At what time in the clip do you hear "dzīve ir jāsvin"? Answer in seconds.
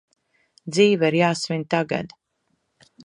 0.77-1.67